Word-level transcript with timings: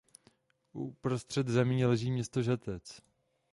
Uprostřed 0.73 1.49
území 1.49 1.85
leží 1.85 2.11
město 2.11 2.41
Žatec. 2.41 3.01